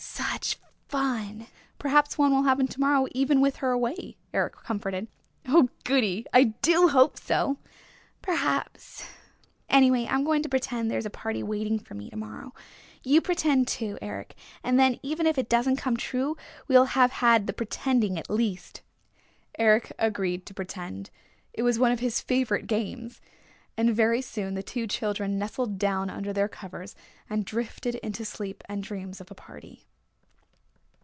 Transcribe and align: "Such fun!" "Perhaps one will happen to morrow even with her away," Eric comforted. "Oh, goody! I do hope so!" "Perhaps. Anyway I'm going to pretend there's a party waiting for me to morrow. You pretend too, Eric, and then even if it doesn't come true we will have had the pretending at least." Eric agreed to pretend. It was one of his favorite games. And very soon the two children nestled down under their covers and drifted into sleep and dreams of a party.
"Such 0.03 0.57
fun!" 0.87 1.47
"Perhaps 1.79 2.17
one 2.17 2.31
will 2.33 2.43
happen 2.43 2.67
to 2.67 2.79
morrow 2.79 3.07
even 3.11 3.39
with 3.41 3.57
her 3.57 3.71
away," 3.71 4.17
Eric 4.33 4.53
comforted. 4.57 5.07
"Oh, 5.47 5.69
goody! 5.83 6.25
I 6.33 6.45
do 6.61 6.89
hope 6.89 7.17
so!" 7.17 7.57
"Perhaps. 8.21 9.05
Anyway 9.69 10.07
I'm 10.09 10.23
going 10.23 10.43
to 10.43 10.49
pretend 10.49 10.89
there's 10.89 11.05
a 11.05 11.09
party 11.11 11.43
waiting 11.43 11.79
for 11.79 11.93
me 11.95 12.09
to 12.09 12.15
morrow. 12.15 12.53
You 13.03 13.19
pretend 13.21 13.67
too, 13.67 13.97
Eric, 14.01 14.35
and 14.63 14.79
then 14.79 14.99
even 15.01 15.25
if 15.25 15.37
it 15.37 15.49
doesn't 15.49 15.77
come 15.77 15.97
true 15.97 16.35
we 16.67 16.75
will 16.75 16.85
have 16.85 17.11
had 17.11 17.45
the 17.45 17.53
pretending 17.53 18.17
at 18.17 18.29
least." 18.29 18.81
Eric 19.57 19.91
agreed 19.97 20.45
to 20.47 20.53
pretend. 20.53 21.09
It 21.53 21.63
was 21.63 21.79
one 21.79 21.91
of 21.91 21.99
his 21.99 22.21
favorite 22.21 22.67
games. 22.67 23.21
And 23.77 23.95
very 23.95 24.21
soon 24.21 24.53
the 24.55 24.63
two 24.63 24.87
children 24.87 25.37
nestled 25.39 25.77
down 25.77 26.09
under 26.09 26.31
their 26.33 26.49
covers 26.49 26.95
and 27.29 27.43
drifted 27.45 27.95
into 27.95 28.23
sleep 28.25 28.63
and 28.69 28.83
dreams 28.83 29.19
of 29.21 29.31
a 29.31 29.35
party. 29.35 29.85